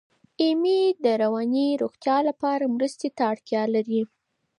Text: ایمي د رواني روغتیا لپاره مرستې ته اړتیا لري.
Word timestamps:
ایمي 0.41 0.81
د 1.03 1.05
رواني 1.21 1.67
روغتیا 1.81 2.17
لپاره 2.29 2.71
مرستې 2.75 3.09
ته 3.17 3.23
اړتیا 3.31 3.63
لري. 3.75 4.01